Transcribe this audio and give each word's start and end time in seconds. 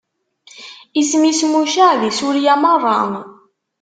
Isem-is 1.01 1.41
mucaɛ 1.51 1.93
di 2.01 2.11
Surya 2.19 2.53
meṛṛa. 2.61 2.99